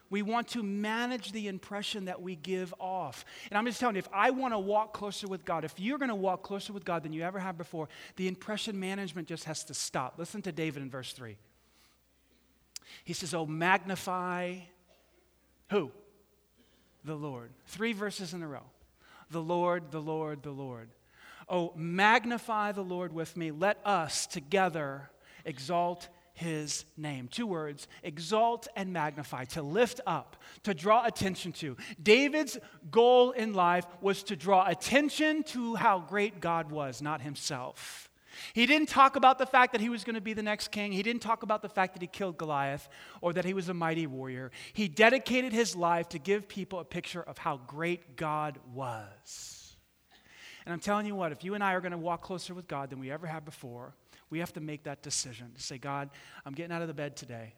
[0.10, 3.24] We want to manage the impression that we give off.
[3.50, 5.98] And I'm just telling you, if I want to walk closer with God, if you're
[5.98, 9.46] going to walk closer with God than you ever have before, the impression management just
[9.46, 10.16] has to stop.
[10.18, 11.38] Listen to David in verse 3.
[13.06, 14.58] He says, Oh, magnify
[15.70, 15.92] who?
[17.06, 17.52] The Lord.
[17.68, 18.66] Three verses in a row.
[19.32, 20.90] The Lord, the Lord, the Lord.
[21.50, 23.52] Oh, magnify the Lord with me.
[23.52, 25.10] Let us together
[25.46, 27.28] exalt his name.
[27.28, 31.76] Two words exalt and magnify, to lift up, to draw attention to.
[32.02, 32.58] David's
[32.90, 38.10] goal in life was to draw attention to how great God was, not himself.
[38.54, 40.94] He didn't talk about the fact that he was going to be the next king.
[40.94, 42.88] He didn't talk about the fact that he killed Goliath
[43.22, 44.52] or that he was a mighty warrior.
[44.72, 49.59] He dedicated his life to give people a picture of how great God was.
[50.70, 52.68] And I'm telling you what, if you and I are going to walk closer with
[52.68, 53.96] God than we ever have before,
[54.30, 56.12] we have to make that decision to say, God,
[56.46, 57.56] I'm getting out of the bed today.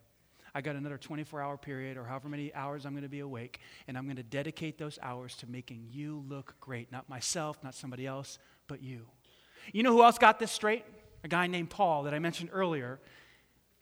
[0.55, 3.59] I got another 24 hour period or however many hours I'm going to be awake,
[3.89, 6.89] and I'm going to dedicate those hours to making you look great.
[6.89, 9.05] Not myself, not somebody else, but you.
[9.73, 10.85] You know who else got this straight?
[11.25, 13.01] A guy named Paul that I mentioned earlier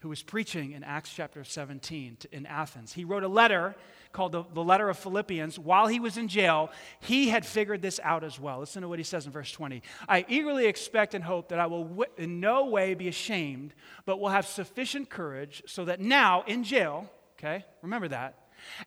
[0.00, 2.92] who was preaching in Acts chapter 17 in Athens.
[2.92, 3.74] He wrote a letter
[4.12, 6.70] called the, the, letter of Philippians while he was in jail.
[7.00, 8.60] He had figured this out as well.
[8.60, 9.82] Listen to what he says in verse 20.
[10.08, 13.74] I eagerly expect and hope that I will w- in no way be ashamed,
[14.06, 18.36] but will have sufficient courage so that now in jail, okay, remember that,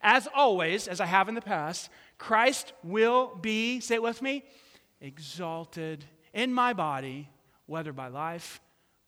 [0.02, 4.44] as always, as I have in the past, Christ will be, say it with me,
[5.00, 7.30] exalted in my body,
[7.68, 8.60] whether by life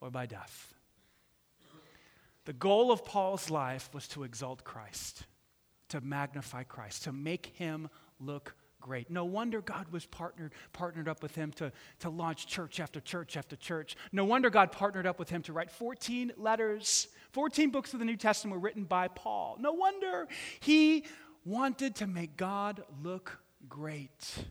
[0.01, 0.74] or by death.
[2.45, 5.25] The goal of Paul's life was to exalt Christ,
[5.89, 8.55] to magnify Christ, to make him look
[8.85, 9.09] great.
[9.09, 13.35] No wonder God was partnered, partnered up with him to, to launch church after church
[13.35, 13.95] after church.
[14.11, 17.07] No wonder God partnered up with him to write 14 letters.
[17.31, 19.57] 14 books of the New Testament were written by Paul.
[19.59, 20.27] No wonder
[20.59, 21.05] he
[21.45, 24.45] wanted to make God look great.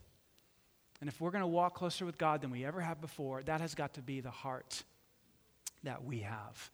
[1.01, 3.61] And if we're going to walk closer with God than we ever have before, that
[3.61, 4.83] has got to be the heart
[5.85, 6.71] that we have.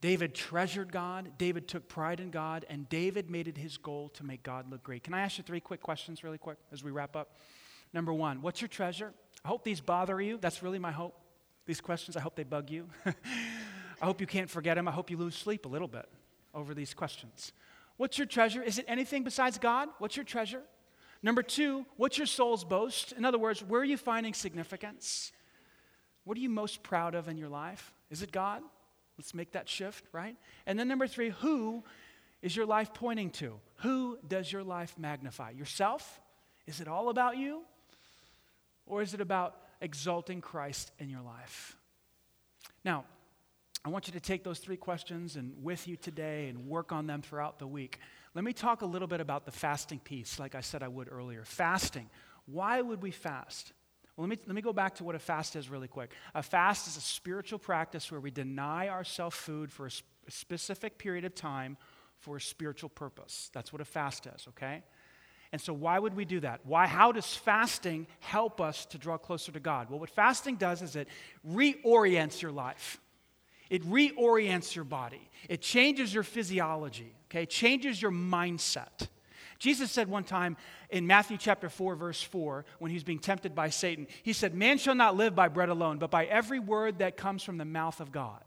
[0.00, 4.24] David treasured God, David took pride in God, and David made it his goal to
[4.24, 5.04] make God look great.
[5.04, 7.36] Can I ask you three quick questions, really quick, as we wrap up?
[7.92, 9.12] Number one, what's your treasure?
[9.44, 10.38] I hope these bother you.
[10.40, 11.14] That's really my hope.
[11.66, 12.88] These questions, I hope they bug you.
[13.04, 14.88] I hope you can't forget them.
[14.88, 16.08] I hope you lose sleep a little bit
[16.54, 17.52] over these questions.
[17.98, 18.62] What's your treasure?
[18.62, 19.90] Is it anything besides God?
[19.98, 20.62] What's your treasure?
[21.22, 23.12] Number two, what's your soul's boast?
[23.12, 25.32] In other words, where are you finding significance?
[26.24, 27.92] What are you most proud of in your life?
[28.10, 28.62] Is it God?
[29.20, 30.34] Let's make that shift, right?
[30.64, 31.84] And then number three, who
[32.40, 33.60] is your life pointing to?
[33.80, 35.50] Who does your life magnify?
[35.50, 36.18] Yourself?
[36.66, 37.60] Is it all about you?
[38.86, 41.76] Or is it about exalting Christ in your life?
[42.82, 43.04] Now,
[43.84, 47.06] I want you to take those three questions and with you today and work on
[47.06, 47.98] them throughout the week.
[48.32, 51.12] Let me talk a little bit about the fasting piece, like I said I would
[51.12, 51.44] earlier.
[51.44, 52.08] Fasting.
[52.46, 53.74] Why would we fast?
[54.20, 56.12] Well, let me, let me go back to what a fast is really quick.
[56.34, 60.30] A fast is a spiritual practice where we deny ourselves food for a, sp- a
[60.30, 61.78] specific period of time
[62.18, 63.50] for a spiritual purpose.
[63.54, 64.82] That's what a fast is, okay?
[65.52, 66.60] And so, why would we do that?
[66.64, 69.88] Why, how does fasting help us to draw closer to God?
[69.88, 71.08] Well, what fasting does is it
[71.48, 73.00] reorients your life.
[73.70, 75.30] It reorients your body.
[75.48, 77.46] It changes your physiology, okay?
[77.46, 79.08] changes your mindset.
[79.60, 80.56] Jesus said one time
[80.88, 84.54] in Matthew chapter 4, verse 4, when he was being tempted by Satan, he said,
[84.54, 87.66] Man shall not live by bread alone, but by every word that comes from the
[87.66, 88.42] mouth of God.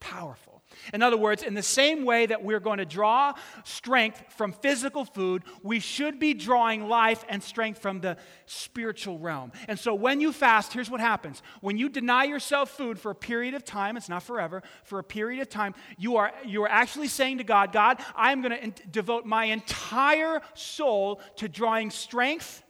[0.00, 0.62] Powerful.
[0.92, 3.32] In other words, in the same way that we're going to draw
[3.64, 9.52] strength from physical food, we should be drawing life and strength from the spiritual realm.
[9.68, 11.42] And so when you fast, here's what happens.
[11.60, 15.04] When you deny yourself food for a period of time, it's not forever, for a
[15.04, 18.72] period of time, you are, you are actually saying to God, God, I am going
[18.72, 22.62] to devote my entire soul to drawing strength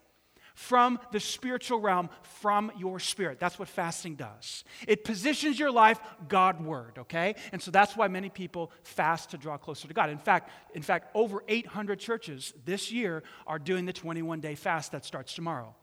[0.56, 3.38] from the spiritual realm, from your spirit.
[3.38, 4.64] That's what fasting does.
[4.88, 7.36] It positions your life Godward, okay?
[7.52, 10.08] And so that's why many people fast to draw closer to God.
[10.08, 14.92] In fact, in fact, over 800 churches this year are doing the 21 day fast
[14.92, 15.74] that starts tomorrow.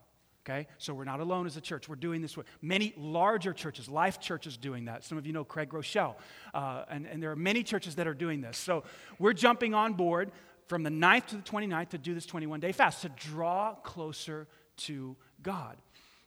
[0.46, 1.88] Okay, so we're not alone as a church.
[1.88, 2.36] We're doing this.
[2.36, 5.06] With many larger churches, life churches, doing that.
[5.06, 6.16] Some of you know Craig Groeschel,
[6.54, 8.58] uh, and, and there are many churches that are doing this.
[8.58, 8.84] So
[9.20, 10.34] we're jumping on board
[10.68, 14.48] from the 9th to the 29th to do this 21 day fast to draw closer
[14.78, 15.78] to God.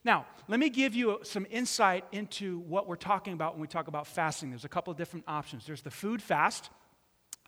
[0.04, 3.88] Now, let me give you some insight into what we're talking about when we talk
[3.88, 4.50] about fasting.
[4.50, 5.66] There's a couple of different options.
[5.66, 6.70] There's the food fast.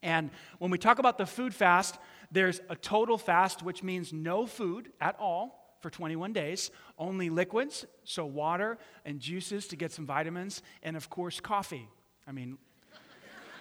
[0.03, 1.99] And when we talk about the food fast,
[2.33, 7.87] there's a total fast, which means no food at all for 21 days, only liquids,
[8.05, 11.89] so water and juices to get some vitamins, and of course, coffee.
[12.27, 12.59] I mean,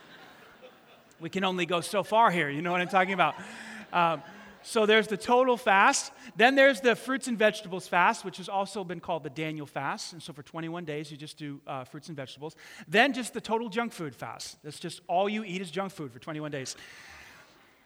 [1.19, 3.35] we can only go so far here, you know what I'm talking about.
[3.93, 4.23] Um,
[4.61, 6.11] so there's the total fast.
[6.35, 10.13] Then there's the fruits and vegetables fast, which has also been called the Daniel fast.
[10.13, 12.55] And so for 21 days, you just do uh, fruits and vegetables.
[12.87, 14.61] Then just the total junk food fast.
[14.63, 16.75] That's just all you eat is junk food for 21 days.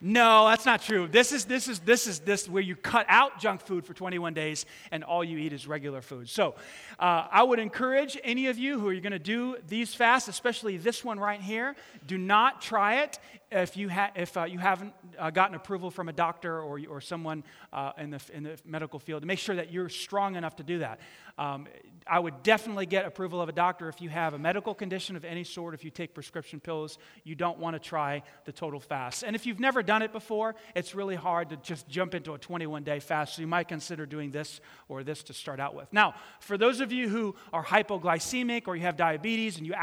[0.03, 1.07] No, that's not true.
[1.07, 4.33] This is this is this is this where you cut out junk food for 21
[4.33, 6.27] days and all you eat is regular food.
[6.27, 6.55] So,
[6.97, 10.77] uh, I would encourage any of you who are going to do these fasts, especially
[10.77, 11.75] this one right here,
[12.07, 13.19] do not try it
[13.51, 16.99] if you ha- if uh, you haven't uh, gotten approval from a doctor or or
[16.99, 19.21] someone uh, in the in the medical field.
[19.21, 20.99] to Make sure that you're strong enough to do that.
[21.37, 21.67] Um,
[22.07, 25.23] I would definitely get approval of a doctor if you have a medical condition of
[25.23, 29.23] any sort, if you take prescription pills, you don't want to try the total fast.
[29.23, 32.37] And if you've never done it before, it's really hard to just jump into a
[32.37, 33.35] 21 day fast.
[33.35, 35.91] So you might consider doing this or this to start out with.
[35.93, 39.73] Now, for those of you who are hypoglycemic or you have diabetes and you,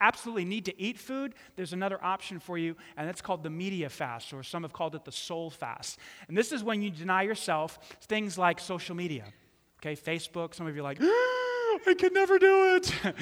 [0.00, 3.88] absolutely need to eat food, there's another option for you, and that's called the media
[3.88, 5.98] fast, or some have called it the soul fast.
[6.28, 9.24] And this is when you deny yourself things like social media.
[9.80, 11.51] Okay, Facebook, some of you are like, ah!
[11.86, 12.92] I can never do it.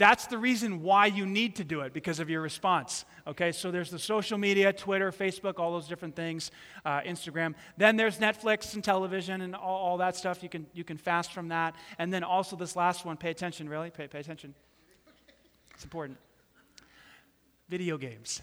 [0.00, 3.04] That's the reason why you need to do it because of your response.
[3.26, 6.50] Okay, so there's the social media, Twitter, Facebook, all those different things,
[6.86, 7.54] uh, Instagram.
[7.76, 10.42] Then there's Netflix and television and all, all, that stuff.
[10.42, 11.74] You can, you can fast from that.
[11.98, 14.54] And then also this last one, pay attention, really, pay, pay attention.
[15.74, 16.16] It's important.
[17.68, 18.40] Video games.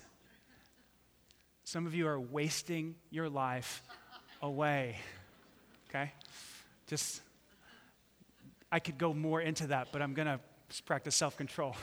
[1.64, 3.82] Some of you are wasting your life
[4.44, 4.98] away.
[5.90, 6.12] Okay?
[6.86, 7.22] Just
[8.72, 10.40] I could go more into that, but I'm going to
[10.84, 11.76] practice self control.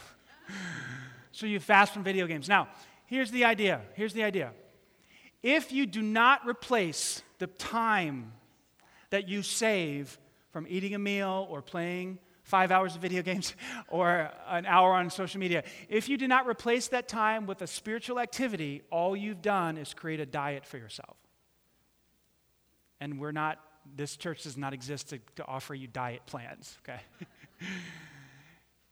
[1.33, 2.49] so you fast from video games.
[2.49, 2.69] Now,
[3.07, 3.81] here's the idea.
[3.95, 4.53] Here's the idea.
[5.43, 8.33] If you do not replace the time
[9.11, 10.19] that you save
[10.53, 13.55] from eating a meal or playing five hours of video games
[13.89, 17.67] or an hour on social media, if you do not replace that time with a
[17.67, 21.17] spiritual activity, all you've done is create a diet for yourself.
[23.01, 23.59] And we're not
[23.97, 27.01] this church does not exist to, to offer you diet plans, okay?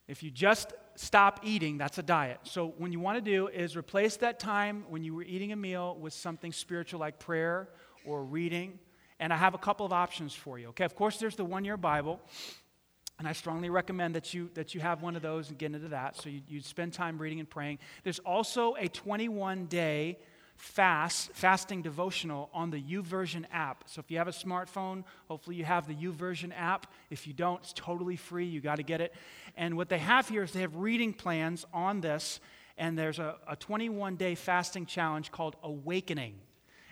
[0.08, 2.38] if you just stop eating, that's a diet.
[2.44, 5.56] So, what you want to do is replace that time when you were eating a
[5.56, 7.68] meal with something spiritual like prayer
[8.04, 8.78] or reading.
[9.20, 10.84] And I have a couple of options for you, okay?
[10.84, 12.20] Of course, there's the one year Bible.
[13.18, 15.88] And I strongly recommend that you, that you have one of those and get into
[15.88, 16.16] that.
[16.16, 17.78] So you, you spend time reading and praying.
[18.02, 20.18] There's also a 21 day
[20.62, 23.82] fast, fasting devotional on the YouVersion app.
[23.86, 26.86] So if you have a smartphone, hopefully you have the YouVersion app.
[27.10, 28.46] If you don't, it's totally free.
[28.46, 29.12] You got to get it.
[29.56, 32.38] And what they have here is they have reading plans on this,
[32.78, 36.36] and there's a, a 21 day fasting challenge called Awakening.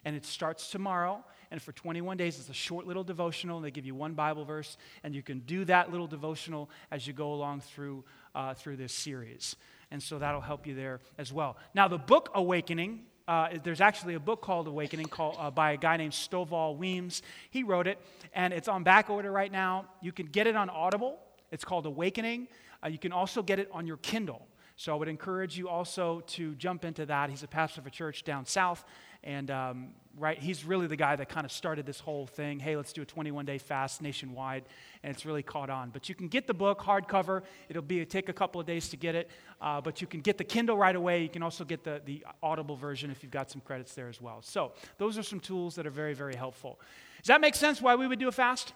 [0.04, 1.24] And it starts tomorrow.
[1.52, 3.60] And for 21 days, it's a short little devotional.
[3.60, 7.12] They give you one Bible verse, and you can do that little devotional as you
[7.12, 8.02] go along through,
[8.34, 9.54] uh, through this series.
[9.92, 11.56] And so that'll help you there as well.
[11.72, 15.76] Now, the book Awakening uh, there's actually a book called Awakening called, uh, by a
[15.76, 17.22] guy named Stovall Weems.
[17.50, 17.96] He wrote it,
[18.34, 19.86] and it's on back order right now.
[20.02, 21.16] You can get it on Audible.
[21.52, 22.48] It's called Awakening.
[22.84, 24.48] Uh, you can also get it on your Kindle.
[24.74, 27.30] So I would encourage you also to jump into that.
[27.30, 28.84] He's a pastor of a church down south,
[29.22, 32.58] and um, right, he's really the guy that kind of started this whole thing.
[32.58, 34.64] Hey, let's do a 21 day fast nationwide,
[35.02, 35.90] and it's really caught on.
[35.90, 37.42] But you can get the book hardcover.
[37.68, 40.38] It'll be take a couple of days to get it, uh, but you can get
[40.38, 41.22] the Kindle right away.
[41.22, 44.20] You can also get the the Audible version if you've got some credits there as
[44.20, 44.40] well.
[44.42, 46.80] So those are some tools that are very very helpful.
[47.22, 47.82] Does that make sense?
[47.82, 48.72] Why we would do a fast?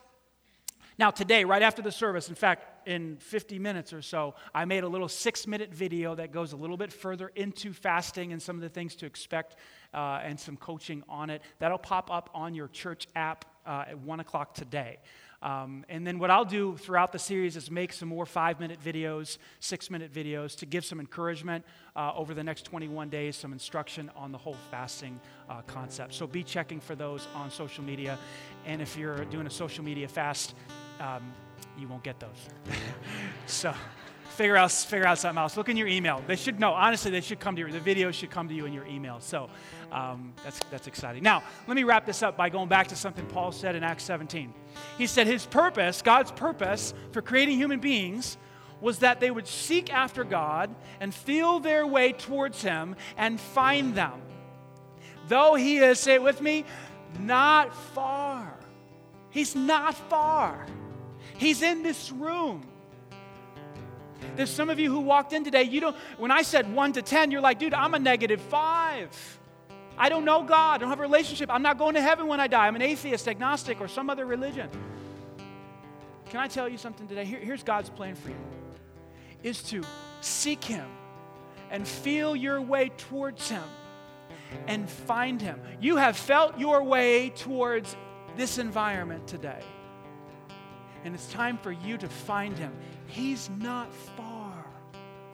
[0.97, 4.84] Now, today, right after the service, in fact, in 50 minutes or so, I made
[4.84, 8.55] a little six minute video that goes a little bit further into fasting and some
[8.57, 9.57] of the things to expect
[9.92, 11.42] uh, and some coaching on it.
[11.59, 14.99] That'll pop up on your church app uh, at 1 o'clock today.
[15.42, 18.78] Um, and then what I'll do throughout the series is make some more five minute
[18.82, 23.53] videos, six minute videos to give some encouragement uh, over the next 21 days, some
[23.53, 25.20] instruction on the whole fasting
[25.51, 26.14] uh, concept.
[26.14, 28.18] So be checking for those on social media.
[28.64, 30.55] And if you're doing a social media fast,
[31.01, 31.32] um,
[31.78, 32.49] you won't get those.
[33.47, 33.74] so
[34.34, 35.57] figure out, figure out something else.
[35.57, 36.22] Look in your email.
[36.26, 37.72] They should, no, honestly, they should come to you.
[37.72, 39.20] The video should come to you in your email.
[39.20, 39.49] So
[39.92, 41.22] um, that's, that's exciting.
[41.22, 44.05] Now, let me wrap this up by going back to something Paul said in Acts
[44.05, 44.53] 17.
[44.99, 48.36] He said his purpose, God's purpose for creating human beings,
[48.80, 53.95] was that they would seek after God and feel their way towards Him and find
[53.95, 54.20] them.
[55.28, 56.64] Though He is, say it with me,
[57.18, 58.59] not far.
[59.30, 60.66] He's not far.
[61.37, 62.66] He's in this room.
[64.37, 67.03] There's some of you who walked in today, you don't, when I said one to
[67.03, 69.39] 10, you're like, dude, I'm a negative five.
[69.97, 70.74] I don't know God.
[70.74, 71.51] I don't have a relationship.
[71.53, 72.66] I'm not going to heaven when I die.
[72.66, 74.68] I'm an atheist, agnostic, or some other religion.
[76.30, 77.24] Can I tell you something today?
[77.24, 78.37] Here, here's God's plan for you
[79.43, 79.82] is to
[80.22, 80.87] seek Him
[81.70, 83.62] and feel your way towards Him
[84.66, 85.61] and find Him.
[85.80, 87.95] You have felt your way towards
[88.37, 89.62] this environment today.
[91.05, 92.72] And it's time for you to find Him.
[93.07, 94.66] He's not far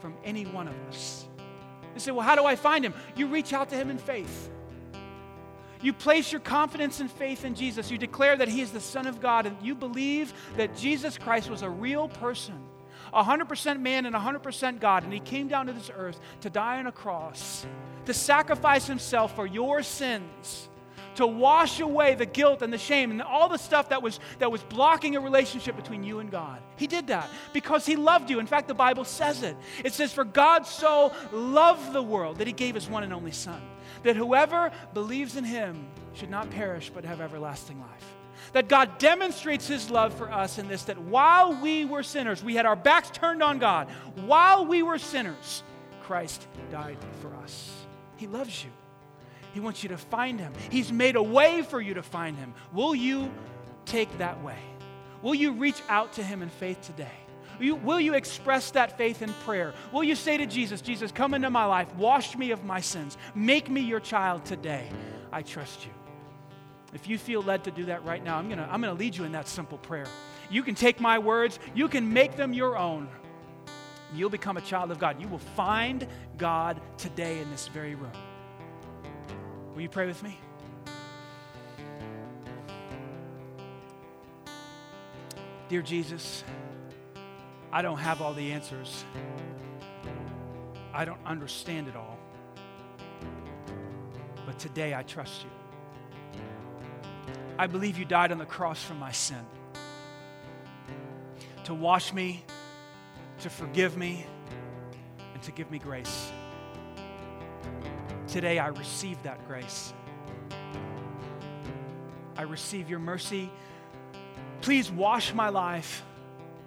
[0.00, 1.26] from any one of us.
[1.94, 2.94] You say, well, how do I find him?
[3.16, 4.50] You reach out to him in faith.
[5.82, 7.90] You place your confidence and faith in Jesus.
[7.90, 11.48] You declare that he is the Son of God, and you believe that Jesus Christ
[11.48, 12.54] was a real person,
[13.14, 16.86] 100% man and 100% God, and he came down to this earth to die on
[16.86, 17.66] a cross,
[18.04, 20.68] to sacrifice himself for your sins
[21.20, 24.50] to wash away the guilt and the shame and all the stuff that was, that
[24.50, 26.60] was blocking a relationship between you and God.
[26.76, 28.40] He did that because He loved you.
[28.40, 29.56] In fact, the Bible says it.
[29.84, 33.32] It says, For God so loved the world that He gave His one and only
[33.32, 33.60] Son,
[34.02, 38.14] that whoever believes in Him should not perish but have everlasting life.
[38.52, 42.54] That God demonstrates His love for us in this that while we were sinners, we
[42.54, 43.88] had our backs turned on God,
[44.26, 45.62] while we were sinners,
[46.02, 47.70] Christ died for us.
[48.16, 48.70] He loves you.
[49.53, 50.53] He wants you to find him.
[50.70, 52.55] He's made a way for you to find him.
[52.72, 53.30] Will you
[53.84, 54.59] take that way?
[55.22, 57.11] Will you reach out to him in faith today?
[57.59, 59.74] Will you, will you, express that faith in prayer?
[59.92, 63.18] Will you say to Jesus, Jesus, come into my life, wash me of my sins,
[63.34, 64.88] make me your child today?
[65.30, 65.92] I trust you.
[66.94, 68.98] If you feel led to do that right now, I'm going to I'm going to
[68.98, 70.07] lead you in that simple prayer.
[70.51, 73.09] You can take my words, you can make them your own.
[74.12, 75.20] You'll become a child of God.
[75.20, 78.11] You will find God today in this very room.
[79.81, 80.39] Will you pray with me?
[85.70, 86.45] Dear Jesus,
[87.72, 89.07] I don't have all the answers.
[90.93, 92.18] I don't understand it all.
[94.45, 96.43] But today I trust you.
[97.59, 99.47] I believe you died on the cross for my sin.
[101.64, 102.45] To wash me,
[103.39, 104.26] to forgive me,
[105.33, 106.30] and to give me grace.
[108.31, 109.93] Today, I receive that grace.
[112.37, 113.51] I receive your mercy.
[114.61, 116.05] Please wash my life,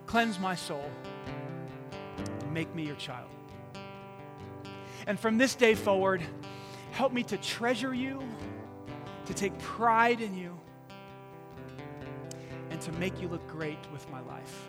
[0.05, 0.83] cleanse my soul,
[2.41, 3.29] and make me your child.
[5.07, 6.21] And from this day forward,
[6.91, 8.21] help me to treasure you,
[9.27, 10.59] to take pride in you,
[12.71, 14.67] and to make you look great with my life.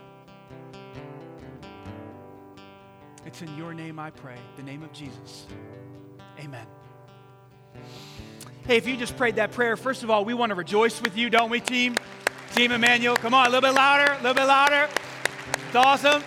[3.27, 5.47] It's in your name I pray, the name of Jesus.
[6.39, 6.67] Amen.
[8.67, 11.19] Hey, if you just prayed that prayer, first of all, we want to rejoice with
[11.19, 11.97] you, don't we, team?
[12.55, 14.89] Team Emmanuel, come on, a little bit louder, a little bit louder.
[15.67, 16.23] It's awesome.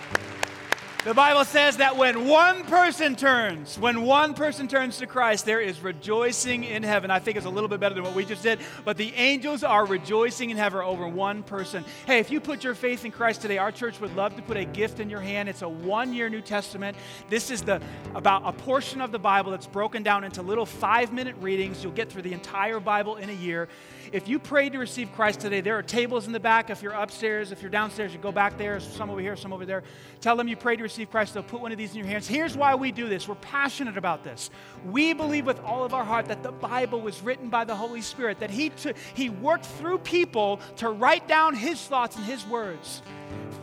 [1.08, 5.58] The Bible says that when one person turns, when one person turns to Christ, there
[5.58, 7.10] is rejoicing in heaven.
[7.10, 9.64] I think it's a little bit better than what we just did, but the angels
[9.64, 11.82] are rejoicing in heaven over one person.
[12.04, 14.58] Hey, if you put your faith in Christ today, our church would love to put
[14.58, 15.48] a gift in your hand.
[15.48, 16.94] It's a one-year New Testament.
[17.30, 17.80] This is the
[18.14, 21.82] about a portion of the Bible that's broken down into little five-minute readings.
[21.82, 23.70] You'll get through the entire Bible in a year.
[24.10, 26.70] If you prayed to receive Christ today, there are tables in the back.
[26.70, 28.80] If you're upstairs, if you're downstairs, you go back there.
[28.80, 29.82] Some over here, some over there.
[30.20, 31.34] Tell them you prayed to receive Christ.
[31.34, 32.26] They'll put one of these in your hands.
[32.26, 33.28] Here's why we do this.
[33.28, 34.50] We're passionate about this.
[34.84, 38.00] We believe with all of our heart that the Bible was written by the Holy
[38.00, 42.46] Spirit, that He, t- he worked through people to write down His thoughts and His
[42.46, 43.02] words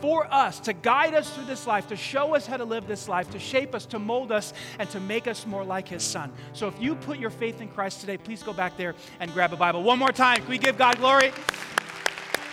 [0.00, 3.08] for us, to guide us through this life, to show us how to live this
[3.08, 6.32] life, to shape us, to mold us, and to make us more like His Son.
[6.52, 9.52] So if you put your faith in Christ today, please go back there and grab
[9.52, 9.82] a Bible.
[9.82, 10.38] One more time.
[10.38, 11.32] Can we give God glory?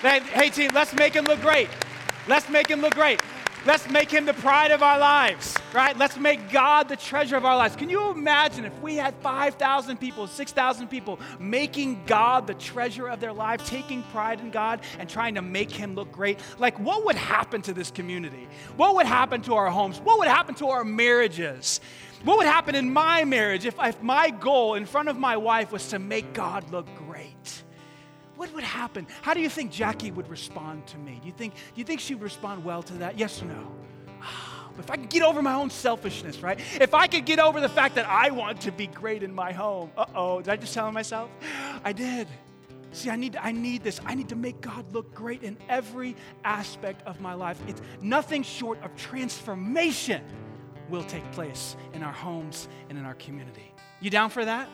[0.01, 1.69] Hey, team, let's make Him look great.
[2.27, 3.21] Let's make Him look great.
[3.65, 5.97] Let's make him the pride of our lives, right?
[5.97, 7.77] Let's make God the treasure of our lives.
[7.77, 13.21] Can you imagine if we had 5,000 people, 6,000 people making God the treasure of
[13.21, 16.41] their life, taking pride in God and trying to make him look great?
[16.59, 18.49] Like, what would happen to this community?
[18.75, 19.97] What would happen to our homes?
[20.01, 21.79] What would happen to our marriages?
[22.25, 25.71] What would happen in my marriage if, if my goal in front of my wife
[25.71, 27.32] was to make God look great?
[28.35, 29.07] What would happen?
[29.21, 31.19] How do you think Jackie would respond to me?
[31.21, 33.17] Do you think, do you think she would respond well to that?
[33.17, 33.71] Yes or no?
[34.79, 36.59] If I could get over my own selfishness, right?
[36.81, 39.51] If I could get over the fact that I want to be great in my
[39.51, 39.91] home.
[39.95, 41.29] Uh oh, did I just tell myself?
[41.83, 42.27] I did.
[42.91, 44.01] See, I need, I need this.
[44.03, 47.59] I need to make God look great in every aspect of my life.
[47.67, 50.23] It's nothing short of transformation
[50.89, 53.71] will take place in our homes and in our community.
[53.99, 54.69] You down for that?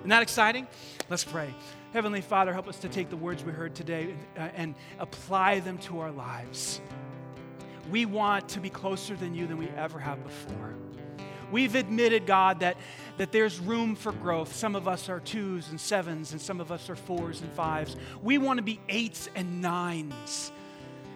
[0.00, 0.66] Isn't that exciting?
[1.08, 1.54] Let's pray.
[1.94, 5.78] Heavenly Father, help us to take the words we heard today uh, and apply them
[5.78, 6.80] to our lives.
[7.88, 10.74] We want to be closer than you than we ever have before.
[11.52, 12.78] We've admitted, God, that,
[13.16, 14.56] that there's room for growth.
[14.56, 17.94] Some of us are twos and sevens, and some of us are fours and fives.
[18.24, 20.50] We want to be eights and nines.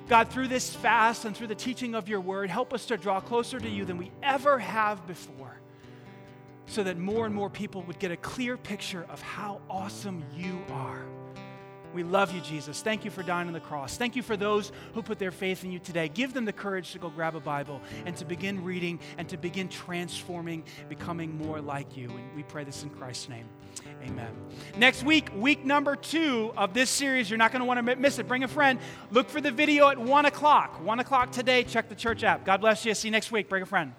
[0.09, 3.19] God, through this fast and through the teaching of your word, help us to draw
[3.21, 5.58] closer to you than we ever have before
[6.69, 10.61] so that more and more people would get a clear picture of how awesome you
[10.71, 11.05] are.
[11.95, 12.83] We love you, Jesus.
[12.83, 13.97] Thank you for dying on the cross.
[13.97, 16.09] Thank you for those who put their faith in you today.
[16.09, 19.39] Give them the courage to go grab a Bible and to begin reading and to
[19.39, 22.11] begin transforming, becoming more like you.
[22.11, 23.49] And we pray this in Christ's name.
[24.05, 24.31] Amen.
[24.77, 28.19] Next week, week number two of this series, you're not going to want to miss
[28.19, 28.29] it.
[28.29, 28.79] Bring a friend.
[29.11, 30.85] Look for the video at 1 o'clock.
[30.85, 31.65] 1 o'clock today.
[31.65, 32.45] Check the church app.
[32.45, 32.95] God bless you.
[32.95, 33.49] See you next week.
[33.49, 33.93] Bring a friend.